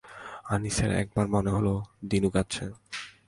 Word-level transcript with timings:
আনিসের 0.49 0.91
এক 0.91 1.07
বার 1.15 1.27
মনে 1.27 1.51
হলো, 1.51 1.73
দিনু 2.09 2.29
কাঁদছে। 2.29 2.65